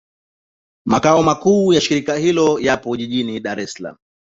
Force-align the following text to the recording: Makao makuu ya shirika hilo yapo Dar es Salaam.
Makao 0.85 1.23
makuu 1.23 1.73
ya 1.73 1.81
shirika 1.81 2.15
hilo 2.15 2.59
yapo 2.59 2.97
Dar 3.41 3.59
es 3.59 3.73
Salaam. 3.73 3.97